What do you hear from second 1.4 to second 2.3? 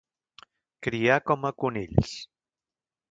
a conills.